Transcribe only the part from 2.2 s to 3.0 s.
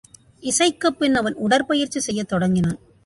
தொடங்கினான்.